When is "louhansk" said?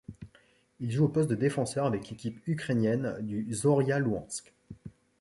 3.99-4.51